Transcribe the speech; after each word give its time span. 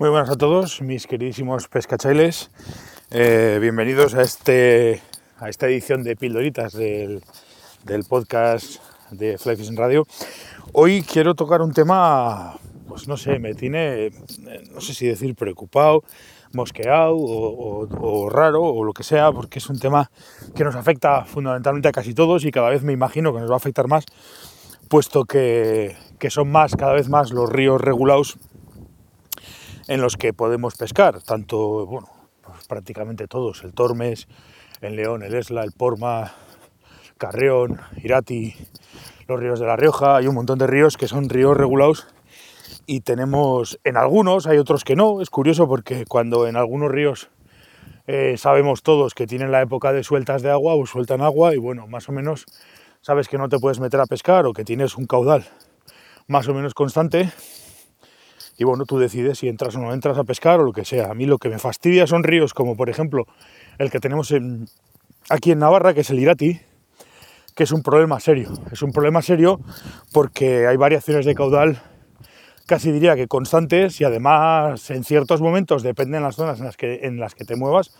Muy 0.00 0.10
buenas 0.10 0.30
a 0.30 0.36
todos, 0.36 0.80
mis 0.80 1.08
queridísimos 1.08 1.66
pescachailes. 1.66 2.52
Eh, 3.10 3.58
bienvenidos 3.60 4.14
a, 4.14 4.22
este, 4.22 5.02
a 5.40 5.48
esta 5.48 5.66
edición 5.66 6.04
de 6.04 6.14
Pildoritas 6.14 6.72
del, 6.72 7.20
podcast 8.08 8.76
de 9.10 9.38
Fly 9.38 9.56
Fishing 9.56 9.76
Radio. 9.76 10.06
Hoy 10.72 11.02
quiero 11.02 11.34
tocar 11.34 11.62
un 11.62 11.72
tema, 11.72 12.60
pues 12.86 13.08
no 13.08 13.16
sé, 13.16 13.40
me 13.40 13.54
tiene, 13.54 14.12
no 14.70 14.80
sé 14.80 14.94
si 14.94 15.04
decir 15.08 15.34
preocupado, 15.34 16.04
mosqueado 16.52 17.16
o, 17.16 17.88
o, 17.88 18.30
raro 18.30 18.62
o 18.62 18.84
lo 18.84 18.92
que 18.92 19.02
sea, 19.02 19.32
porque 19.32 19.58
es 19.58 19.68
un 19.68 19.80
tema 19.80 20.12
que 20.54 20.62
nos 20.62 20.76
afecta 20.76 21.24
fundamentalmente 21.24 21.88
a 21.88 21.92
casi 21.92 22.14
todos 22.14 22.44
y 22.44 22.52
cada 22.52 22.70
vez 22.70 22.84
me 22.84 22.92
imagino 22.92 23.34
que 23.34 23.40
nos 23.40 23.50
va 23.50 23.54
a 23.54 23.56
afectar 23.56 23.88
más, 23.88 24.04
puesto 24.88 25.24
que, 25.24 25.96
que 26.20 26.30
son 26.30 26.52
más, 26.52 26.76
cada 26.76 26.92
vez 26.92 27.08
más 27.08 27.32
los 27.32 27.50
ríos 27.50 27.80
regulados 27.80 28.38
en 29.88 30.00
los 30.00 30.16
que 30.16 30.32
podemos 30.32 30.76
pescar, 30.76 31.22
tanto, 31.22 31.86
bueno, 31.86 32.08
pues 32.42 32.66
prácticamente 32.68 33.26
todos, 33.26 33.64
el 33.64 33.72
Tormes, 33.72 34.28
el 34.80 34.96
León, 34.96 35.22
el 35.22 35.34
Esla, 35.34 35.64
el 35.64 35.72
Porma, 35.72 36.32
Carreón, 37.16 37.80
Irati, 37.96 38.54
los 39.26 39.40
ríos 39.40 39.58
de 39.58 39.66
La 39.66 39.76
Rioja, 39.76 40.16
hay 40.16 40.26
un 40.26 40.34
montón 40.34 40.58
de 40.58 40.66
ríos 40.66 40.96
que 40.96 41.08
son 41.08 41.28
ríos 41.28 41.56
regulados 41.56 42.06
y 42.86 43.00
tenemos 43.00 43.78
en 43.84 43.96
algunos, 43.96 44.46
hay 44.46 44.58
otros 44.58 44.84
que 44.84 44.94
no, 44.94 45.20
es 45.20 45.30
curioso 45.30 45.66
porque 45.66 46.04
cuando 46.06 46.46
en 46.46 46.56
algunos 46.56 46.90
ríos 46.90 47.30
eh, 48.06 48.36
sabemos 48.38 48.82
todos 48.82 49.14
que 49.14 49.26
tienen 49.26 49.50
la 49.50 49.62
época 49.62 49.92
de 49.92 50.04
sueltas 50.04 50.42
de 50.42 50.50
agua 50.50 50.74
o 50.74 50.86
sueltan 50.86 51.20
agua 51.20 51.54
y 51.54 51.58
bueno, 51.58 51.86
más 51.86 52.08
o 52.08 52.12
menos 52.12 52.46
sabes 53.00 53.28
que 53.28 53.36
no 53.36 53.48
te 53.48 53.58
puedes 53.58 53.80
meter 53.80 54.00
a 54.00 54.06
pescar 54.06 54.46
o 54.46 54.52
que 54.52 54.64
tienes 54.64 54.96
un 54.96 55.06
caudal 55.06 55.44
más 56.26 56.46
o 56.48 56.54
menos 56.54 56.74
constante, 56.74 57.32
y 58.58 58.64
bueno, 58.64 58.84
tú 58.84 58.98
decides 58.98 59.38
si 59.38 59.48
entras 59.48 59.76
o 59.76 59.78
no 59.80 59.94
entras 59.94 60.18
a 60.18 60.24
pescar 60.24 60.60
o 60.60 60.64
lo 60.64 60.72
que 60.72 60.84
sea. 60.84 61.10
A 61.10 61.14
mí 61.14 61.24
lo 61.26 61.38
que 61.38 61.48
me 61.48 61.58
fastidia 61.58 62.06
son 62.06 62.24
ríos 62.24 62.52
como 62.52 62.76
por 62.76 62.90
ejemplo 62.90 63.24
el 63.78 63.90
que 63.90 64.00
tenemos 64.00 64.34
aquí 65.30 65.52
en 65.52 65.58
Navarra, 65.60 65.94
que 65.94 66.00
es 66.00 66.10
el 66.10 66.18
Irati, 66.18 66.60
que 67.54 67.62
es 67.62 67.72
un 67.72 67.82
problema 67.82 68.18
serio. 68.18 68.52
Es 68.72 68.82
un 68.82 68.92
problema 68.92 69.22
serio 69.22 69.60
porque 70.12 70.66
hay 70.66 70.76
variaciones 70.76 71.24
de 71.24 71.34
caudal 71.34 71.80
casi 72.68 72.92
diría 72.92 73.16
que 73.16 73.28
constantes 73.28 73.98
y 74.00 74.04
además 74.04 74.90
en 74.90 75.02
ciertos 75.02 75.40
momentos, 75.40 75.82
dependen 75.82 76.22
las 76.22 76.36
zonas 76.36 76.58
en 76.58 76.66
las 76.66 76.76
que, 76.76 77.00
en 77.04 77.18
las 77.18 77.34
que 77.34 77.46
te 77.46 77.56
muevas, 77.56 77.96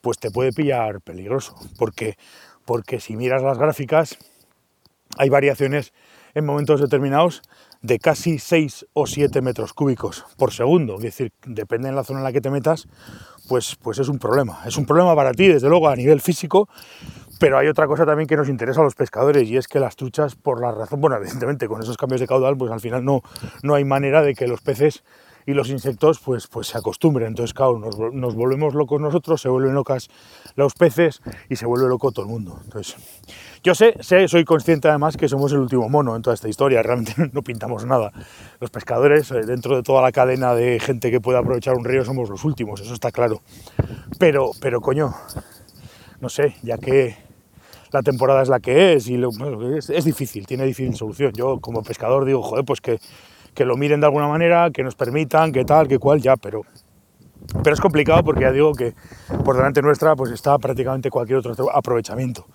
pues 0.00 0.18
te 0.18 0.30
puede 0.30 0.52
pillar 0.52 1.00
peligroso. 1.00 1.56
Porque, 1.76 2.16
porque 2.64 3.00
si 3.00 3.16
miras 3.16 3.42
las 3.42 3.58
gráficas, 3.58 4.16
hay 5.18 5.28
variaciones 5.28 5.92
en 6.34 6.46
momentos 6.46 6.80
determinados 6.80 7.42
de 7.82 7.98
casi 7.98 8.38
6 8.38 8.86
o 8.92 9.06
7 9.06 9.42
metros 9.42 9.72
cúbicos 9.72 10.24
por 10.36 10.52
segundo. 10.52 10.96
Es 10.96 11.02
decir, 11.02 11.32
depende 11.44 11.88
de 11.88 11.94
la 11.94 12.04
zona 12.04 12.20
en 12.20 12.24
la 12.24 12.32
que 12.32 12.40
te 12.40 12.50
metas, 12.50 12.88
pues, 13.48 13.76
pues 13.82 13.98
es 13.98 14.08
un 14.08 14.18
problema. 14.18 14.60
Es 14.64 14.76
un 14.76 14.86
problema 14.86 15.14
para 15.14 15.32
ti, 15.32 15.48
desde 15.48 15.68
luego, 15.68 15.88
a 15.88 15.96
nivel 15.96 16.20
físico, 16.20 16.68
pero 17.40 17.58
hay 17.58 17.66
otra 17.66 17.88
cosa 17.88 18.06
también 18.06 18.28
que 18.28 18.36
nos 18.36 18.48
interesa 18.48 18.80
a 18.80 18.84
los 18.84 18.94
pescadores 18.94 19.48
y 19.48 19.56
es 19.56 19.66
que 19.66 19.80
las 19.80 19.96
truchas, 19.96 20.36
por 20.36 20.60
la 20.60 20.70
razón, 20.70 21.00
bueno, 21.00 21.16
evidentemente 21.16 21.66
con 21.66 21.82
esos 21.82 21.96
cambios 21.96 22.20
de 22.20 22.28
caudal, 22.28 22.56
pues 22.56 22.70
al 22.70 22.80
final 22.80 23.04
no, 23.04 23.22
no 23.62 23.74
hay 23.74 23.84
manera 23.84 24.22
de 24.22 24.34
que 24.34 24.46
los 24.46 24.60
peces 24.60 25.02
y 25.46 25.54
los 25.54 25.68
insectos 25.70 26.18
pues, 26.18 26.46
pues 26.46 26.68
se 26.68 26.78
acostumbren. 26.78 27.28
Entonces, 27.28 27.54
claro, 27.54 27.78
nos, 27.78 27.98
nos, 27.98 28.34
volvemos 28.34 28.74
locos 28.74 29.00
nosotros, 29.00 29.40
se 29.40 29.48
vuelven 29.48 29.74
locas 29.74 30.08
los 30.56 30.74
peces 30.74 31.20
y 31.48 31.56
se 31.56 31.66
vuelve 31.66 31.88
loco 31.88 32.12
todo 32.12 32.24
el 32.24 32.30
mundo. 32.30 32.58
Entonces, 32.64 32.96
yo 33.62 33.74
sé, 33.74 33.94
sé, 34.00 34.28
soy 34.28 34.44
consciente 34.44 34.88
además 34.88 35.16
que 35.16 35.28
somos 35.28 35.52
el 35.52 35.58
último 35.58 35.88
mono 35.88 36.16
en 36.16 36.22
toda 36.22 36.34
esta 36.34 36.48
historia, 36.48 36.82
realmente 36.82 37.14
no 37.32 37.42
pintamos 37.42 37.84
nada. 37.84 38.12
Los 38.60 38.70
pescadores, 38.70 39.30
eh, 39.30 39.42
dentro 39.46 39.76
de 39.76 39.82
toda 39.82 40.02
la 40.02 40.12
cadena 40.12 40.54
de 40.54 40.80
gente 40.80 41.10
que 41.10 41.20
puede 41.20 41.38
aprovechar 41.38 41.74
un 41.74 41.84
río, 41.84 42.04
somos 42.04 42.28
los 42.28 42.44
últimos, 42.44 42.80
eso 42.80 42.94
está 42.94 43.10
claro. 43.10 43.42
Pero, 44.18 44.50
pero 44.60 44.80
coño, 44.80 45.14
no 46.20 46.28
sé, 46.28 46.56
ya 46.62 46.78
que 46.78 47.16
la 47.92 48.02
temporada 48.02 48.42
es 48.42 48.48
la 48.48 48.60
que 48.60 48.94
es 48.94 49.08
y 49.08 49.20
es, 49.76 49.90
es, 49.90 50.04
difícil, 50.04 50.46
tiene 50.46 50.64
difícil 50.64 50.96
solución. 50.96 51.32
Yo 51.34 51.60
como 51.60 51.82
pescador 51.82 52.24
digo, 52.24 52.42
joder, 52.42 52.64
pues 52.64 52.80
que 52.80 52.98
que 53.54 53.64
lo 53.64 53.76
miren 53.76 54.00
de 54.00 54.06
alguna 54.06 54.28
manera, 54.28 54.70
que 54.70 54.82
nos 54.82 54.94
permitan, 54.94 55.52
que 55.52 55.64
tal, 55.64 55.88
que 55.88 55.98
cual, 55.98 56.20
ya, 56.20 56.36
pero, 56.36 56.62
pero 57.62 57.74
es 57.74 57.80
complicado 57.80 58.22
porque 58.24 58.42
ya 58.42 58.52
digo 58.52 58.72
que 58.72 58.94
por 59.44 59.56
delante 59.56 59.82
nuestra 59.82 60.16
pues 60.16 60.30
está 60.30 60.58
prácticamente 60.58 61.10
cualquier 61.10 61.38
otro 61.38 61.74
aprovechamiento. 61.74 62.46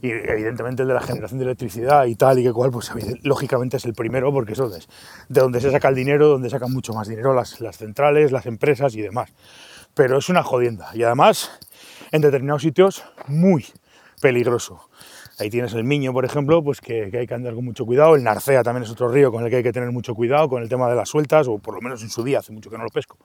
Y 0.00 0.10
evidentemente 0.10 0.82
el 0.82 0.88
de 0.88 0.94
la 0.94 1.00
generación 1.00 1.38
de 1.38 1.44
electricidad 1.44 2.06
y 2.06 2.16
tal 2.16 2.38
y 2.40 2.42
que 2.42 2.52
cual, 2.52 2.70
pues 2.72 2.90
lógicamente 3.22 3.76
es 3.76 3.84
el 3.84 3.94
primero 3.94 4.32
porque 4.32 4.54
eso 4.54 4.66
es 4.74 4.88
de 5.28 5.40
donde 5.40 5.60
se 5.60 5.70
saca 5.70 5.88
el 5.88 5.94
dinero, 5.94 6.28
donde 6.28 6.50
sacan 6.50 6.72
mucho 6.72 6.92
más 6.92 7.06
dinero 7.06 7.32
las, 7.34 7.60
las 7.60 7.76
centrales, 7.76 8.32
las 8.32 8.46
empresas 8.46 8.94
y 8.96 9.00
demás. 9.00 9.32
Pero 9.94 10.18
es 10.18 10.28
una 10.28 10.42
jodienda 10.42 10.90
y 10.94 11.04
además 11.04 11.50
en 12.10 12.20
determinados 12.20 12.62
sitios 12.62 13.04
muy 13.28 13.64
peligroso. 14.20 14.88
Ahí 15.38 15.48
tienes 15.50 15.72
el 15.74 15.84
Miño, 15.84 16.12
por 16.12 16.24
ejemplo, 16.24 16.62
pues 16.62 16.80
que, 16.80 17.10
hay 17.12 17.26
que 17.26 17.34
andar 17.34 17.54
con 17.54 17.64
mucho 17.64 17.86
cuidado. 17.86 18.14
El 18.14 18.22
Narcea 18.22 18.62
también 18.62 18.84
es 18.84 18.90
otro 18.90 19.08
río 19.08 19.32
con 19.32 19.42
el 19.44 19.50
que 19.50 19.56
hay 19.56 19.62
que 19.62 19.72
tener 19.72 19.90
mucho 19.90 20.14
cuidado 20.14 20.48
con 20.48 20.62
el 20.62 20.68
tema 20.68 20.88
de 20.88 20.96
las 20.96 21.08
sueltas, 21.08 21.48
o 21.48 21.58
por 21.58 21.74
lo 21.74 21.80
menos 21.80 22.02
en 22.02 22.10
su 22.10 22.22
día, 22.22 22.40
hace 22.40 22.52
mucho 22.52 22.70
que 22.70 22.76
no 22.76 22.84
lo 22.84 22.90
pesco, 22.90 23.16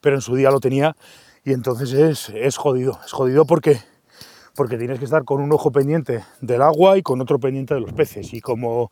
pero 0.00 0.16
en 0.16 0.22
su 0.22 0.34
día 0.34 0.50
lo 0.50 0.60
tenía 0.60 0.96
y 1.44 1.52
entonces 1.52 1.92
es, 1.92 2.30
es 2.30 2.56
jodido. 2.56 2.98
Es 3.04 3.12
jodido 3.12 3.44
porque, 3.44 3.78
porque 4.54 4.76
tienes 4.78 4.98
que 4.98 5.04
estar 5.04 5.24
con 5.24 5.40
un 5.40 5.52
ojo 5.52 5.70
pendiente 5.70 6.24
del 6.40 6.62
agua 6.62 6.98
y 6.98 7.02
con 7.02 7.20
otro 7.20 7.38
pendiente 7.38 7.74
de 7.74 7.80
los 7.80 7.92
peces. 7.92 8.32
Y 8.32 8.40
como, 8.40 8.90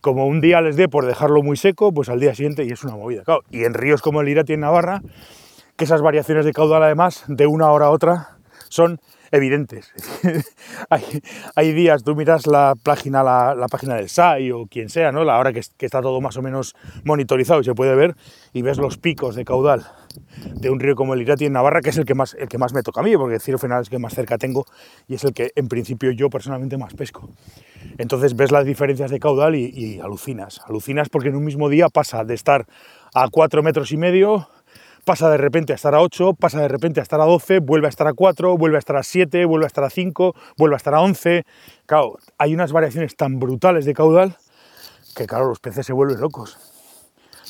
como 0.00 0.26
un 0.26 0.40
día 0.40 0.60
les 0.60 0.76
dé 0.76 0.88
por 0.88 1.06
dejarlo 1.06 1.42
muy 1.42 1.56
seco, 1.56 1.92
pues 1.92 2.08
al 2.08 2.20
día 2.20 2.34
siguiente 2.34 2.64
y 2.64 2.70
es 2.70 2.82
una 2.84 2.96
movida. 2.96 3.24
y 3.50 3.64
en 3.64 3.74
ríos 3.74 4.02
como 4.02 4.20
el 4.20 4.28
Irati 4.28 4.54
en 4.54 4.60
Navarra, 4.60 5.02
que 5.76 5.84
esas 5.84 6.02
variaciones 6.02 6.44
de 6.44 6.52
caudal 6.52 6.82
además 6.82 7.24
de 7.28 7.46
una 7.46 7.70
hora 7.70 7.86
a 7.86 7.90
otra 7.90 8.38
son 8.68 9.00
evidentes. 9.30 9.92
hay, 11.54 11.72
días, 11.72 12.04
tú 12.04 12.14
miras 12.14 12.46
la 12.46 12.74
página, 12.82 13.22
la, 13.22 13.66
página 13.70 13.94
del 13.94 14.08
SAI 14.08 14.52
o 14.52 14.66
quien 14.66 14.88
sea, 14.88 15.12
¿no? 15.12 15.24
la 15.24 15.38
hora 15.38 15.52
que, 15.52 15.60
está 15.60 16.02
todo 16.02 16.20
más 16.20 16.36
o 16.36 16.42
menos 16.42 16.74
monitorizado 17.04 17.60
y 17.60 17.64
se 17.64 17.74
puede 17.74 17.94
ver, 17.94 18.16
y 18.52 18.62
ves 18.62 18.78
los 18.78 18.98
picos 18.98 19.34
de 19.34 19.44
caudal 19.44 19.86
de 20.54 20.70
un 20.70 20.80
río 20.80 20.94
como 20.94 21.14
el 21.14 21.22
Irati 21.22 21.44
en 21.44 21.52
Navarra, 21.52 21.80
que 21.80 21.90
es 21.90 21.98
el 21.98 22.04
que 22.04 22.14
más, 22.14 22.34
el 22.34 22.48
que 22.48 22.58
más 22.58 22.72
me 22.72 22.82
toca 22.82 23.00
a 23.00 23.04
mí, 23.04 23.16
porque 23.16 23.34
el 23.34 23.40
Ciro 23.40 23.58
Final 23.58 23.82
es 23.82 23.88
el 23.88 23.90
que 23.90 23.98
más 23.98 24.14
cerca 24.14 24.38
tengo 24.38 24.64
y 25.08 25.14
es 25.14 25.24
el 25.24 25.34
que 25.34 25.50
en 25.54 25.68
principio 25.68 26.10
yo 26.10 26.30
personalmente 26.30 26.78
más 26.78 26.94
pesco. 26.94 27.28
Entonces 27.98 28.34
ves 28.34 28.50
las 28.50 28.64
diferencias 28.64 29.10
de 29.10 29.18
caudal 29.18 29.54
y 29.54 30.00
alucinas. 30.00 30.60
Alucinas 30.66 31.08
porque 31.08 31.28
en 31.28 31.36
un 31.36 31.44
mismo 31.44 31.68
día 31.68 31.88
pasa 31.88 32.24
de 32.24 32.34
estar 32.34 32.66
a 33.14 33.28
cuatro 33.28 33.62
metros 33.62 33.92
y 33.92 33.96
medio 33.96 34.48
pasa 35.06 35.30
de 35.30 35.36
repente 35.36 35.72
a 35.72 35.76
estar 35.76 35.94
a 35.94 36.00
8, 36.00 36.34
pasa 36.34 36.60
de 36.60 36.66
repente 36.66 36.98
a 36.98 37.04
estar 37.04 37.20
a 37.20 37.24
12, 37.24 37.60
vuelve 37.60 37.86
a 37.86 37.90
estar 37.90 38.08
a 38.08 38.12
4, 38.12 38.58
vuelve 38.58 38.76
a 38.76 38.80
estar 38.80 38.96
a 38.96 39.04
7, 39.04 39.44
vuelve 39.44 39.64
a 39.64 39.68
estar 39.68 39.84
a 39.84 39.88
5, 39.88 40.34
vuelve 40.58 40.74
a 40.74 40.78
estar 40.78 40.94
a 40.94 41.00
11. 41.00 41.44
Claro, 41.86 42.18
hay 42.38 42.54
unas 42.54 42.72
variaciones 42.72 43.14
tan 43.14 43.38
brutales 43.38 43.84
de 43.84 43.94
caudal 43.94 44.36
que, 45.14 45.26
claro, 45.26 45.46
los 45.46 45.60
peces 45.60 45.86
se 45.86 45.92
vuelven 45.92 46.20
locos. 46.20 46.58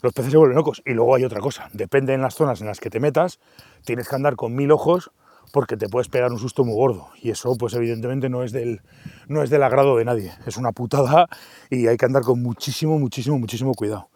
Los 0.03 0.13
peces 0.13 0.33
se 0.33 0.37
vuelven 0.37 0.55
locos. 0.55 0.83
Y 0.85 0.93
luego 0.93 1.15
hay 1.15 1.25
otra 1.25 1.41
cosa, 1.41 1.71
depende 1.73 2.13
en 2.13 2.21
las 2.21 2.35
zonas 2.35 2.61
en 2.61 2.67
las 2.67 2.79
que 2.79 2.91
te 2.91 3.01
metas, 3.01 3.41
tienes 3.87 4.07
que 4.07 4.15
andar 4.15 4.37
con 4.37 4.55
mil 4.55 4.71
ojos 4.71 5.11
porque 5.51 5.79
te 5.79 5.89
puedes 5.89 6.09
pegar 6.09 6.33
un 6.33 6.39
susto 6.39 6.63
muy 6.63 6.75
gordo. 6.75 7.09
Y 7.23 7.31
eso, 7.31 7.57
pues 7.57 7.73
evidentemente 7.73 8.29
no 8.29 8.43
es 8.43 8.53
del, 8.53 8.83
no 9.29 9.43
es 9.43 9.49
del 9.49 9.63
agrado 9.63 9.97
de 9.97 10.05
nadie. 10.05 10.31
Es 10.45 10.59
una 10.59 10.73
putada 10.73 11.27
y 11.71 11.87
hay 11.87 11.97
que 11.97 12.05
andar 12.05 12.23
con 12.23 12.43
muchísimo, 12.43 12.99
muchísimo, 12.99 13.39
muchísimo 13.39 13.73
cuidado. 13.73 14.11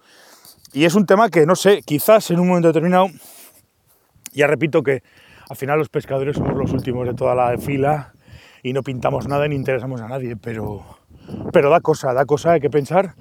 Y 0.73 0.85
es 0.85 0.95
un 0.95 1.05
tema 1.05 1.31
que, 1.31 1.47
no 1.47 1.57
sé, 1.57 1.83
quizás 1.83 2.31
en 2.31 2.39
un 2.39 2.47
momento 2.47 2.69
determinado, 2.69 3.09
ya 4.33 4.47
repito 4.47 4.83
que 4.83 5.03
al 5.49 5.57
final 5.57 5.79
los 5.79 5.89
pescadores 5.89 6.37
somos 6.37 6.57
los 6.57 6.73
últimos 6.73 7.07
de 7.09 7.15
toda 7.15 7.35
la 7.35 7.59
fila 7.59 8.13
y 8.63 8.73
no 8.73 8.83
pintamos 8.83 9.27
nada 9.27 9.49
ni 9.49 9.57
interesamos 9.57 10.01
a 10.01 10.07
nadie, 10.07 10.37
pero, 10.37 10.85
pero 11.53 11.71
da 11.71 11.81
cosa, 11.81 12.13
da 12.13 12.25
cosa, 12.25 12.53
hay 12.53 12.61
que 12.61 12.71
pensar 12.71 13.15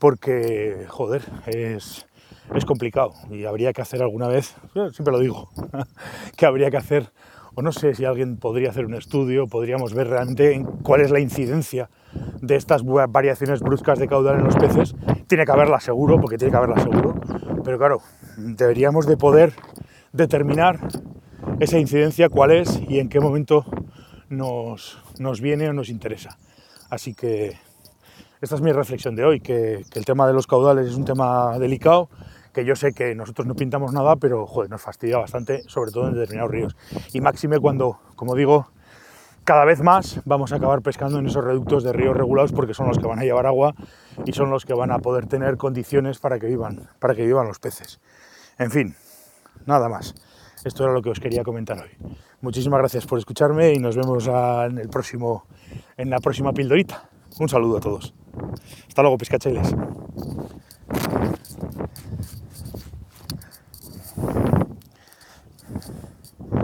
porque, 0.00 0.84
joder, 0.88 1.22
es, 1.46 2.06
es 2.52 2.64
complicado 2.64 3.12
y 3.30 3.44
habría 3.44 3.72
que 3.72 3.82
hacer 3.82 4.02
alguna 4.02 4.26
vez, 4.26 4.56
siempre 4.72 5.12
lo 5.12 5.20
digo, 5.20 5.48
que 6.36 6.44
habría 6.44 6.72
que 6.72 6.78
hacer, 6.78 7.12
o 7.56 7.62
no 7.62 7.72
sé 7.72 7.94
si 7.94 8.04
alguien 8.04 8.36
podría 8.36 8.68
hacer 8.68 8.84
un 8.84 8.94
estudio, 8.94 9.46
podríamos 9.46 9.94
ver 9.94 10.08
realmente 10.08 10.62
cuál 10.82 11.00
es 11.00 11.10
la 11.10 11.20
incidencia 11.20 11.88
de 12.42 12.54
estas 12.54 12.82
variaciones 12.84 13.60
bruscas 13.60 13.98
de 13.98 14.06
caudal 14.06 14.36
en 14.36 14.44
los 14.44 14.56
peces, 14.56 14.94
tiene 15.26 15.46
que 15.46 15.52
haberla 15.52 15.80
seguro, 15.80 16.20
porque 16.20 16.36
tiene 16.36 16.50
que 16.50 16.56
haberla 16.58 16.78
seguro, 16.82 17.18
pero 17.64 17.78
claro, 17.78 18.02
deberíamos 18.36 19.06
de 19.06 19.16
poder 19.16 19.54
determinar 20.12 20.80
esa 21.58 21.78
incidencia 21.78 22.28
cuál 22.28 22.50
es 22.50 22.78
y 22.88 22.98
en 22.98 23.08
qué 23.08 23.20
momento 23.20 23.64
nos, 24.28 24.98
nos 25.18 25.40
viene 25.40 25.70
o 25.70 25.72
nos 25.72 25.88
interesa. 25.88 26.36
Así 26.90 27.14
que 27.14 27.58
esta 28.42 28.54
es 28.54 28.60
mi 28.60 28.72
reflexión 28.72 29.16
de 29.16 29.24
hoy, 29.24 29.40
que, 29.40 29.82
que, 29.90 29.98
el 29.98 30.04
tema 30.04 30.26
de 30.26 30.34
los 30.34 30.46
caudales 30.46 30.88
es 30.88 30.94
un 30.94 31.06
tema 31.06 31.58
delicado, 31.58 32.10
que 32.56 32.64
yo 32.64 32.74
sé 32.74 32.94
que 32.94 33.14
nosotros 33.14 33.46
no 33.46 33.54
pintamos 33.54 33.92
nada, 33.92 34.16
pero 34.16 34.46
joder, 34.46 34.70
nos 34.70 34.80
fastidia 34.80 35.18
bastante, 35.18 35.62
sobre 35.66 35.90
todo 35.90 36.08
en 36.08 36.14
determinados 36.14 36.50
ríos. 36.50 36.76
Y 37.12 37.20
máxime 37.20 37.58
cuando, 37.60 38.00
como 38.14 38.34
digo, 38.34 38.68
cada 39.44 39.66
vez 39.66 39.82
más 39.82 40.22
vamos 40.24 40.52
a 40.52 40.56
acabar 40.56 40.80
pescando 40.80 41.18
en 41.18 41.26
esos 41.26 41.44
reductos 41.44 41.84
de 41.84 41.92
ríos 41.92 42.16
regulados 42.16 42.52
porque 42.52 42.72
son 42.72 42.88
los 42.88 42.98
que 42.98 43.06
van 43.06 43.18
a 43.18 43.24
llevar 43.24 43.44
agua 43.44 43.74
y 44.24 44.32
son 44.32 44.50
los 44.50 44.64
que 44.64 44.72
van 44.72 44.90
a 44.90 45.00
poder 45.00 45.26
tener 45.26 45.58
condiciones 45.58 46.18
para 46.18 46.38
que 46.38 46.46
vivan, 46.46 46.88
para 46.98 47.14
que 47.14 47.26
vivan 47.26 47.46
los 47.46 47.58
peces. 47.58 48.00
En 48.58 48.70
fin, 48.70 48.96
nada 49.66 49.90
más. 49.90 50.14
Esto 50.64 50.84
era 50.84 50.94
lo 50.94 51.02
que 51.02 51.10
os 51.10 51.20
quería 51.20 51.44
comentar 51.44 51.76
hoy. 51.78 51.90
Muchísimas 52.40 52.78
gracias 52.78 53.04
por 53.04 53.18
escucharme 53.18 53.74
y 53.74 53.78
nos 53.78 53.96
vemos 53.96 54.26
en, 54.28 54.78
el 54.78 54.88
próximo, 54.88 55.44
en 55.98 56.08
la 56.08 56.20
próxima 56.20 56.54
pildorita. 56.54 57.10
Un 57.38 57.50
saludo 57.50 57.76
a 57.76 57.80
todos. 57.80 58.14
Hasta 58.88 59.02
luego, 59.02 59.18
pescachailes. 59.18 59.74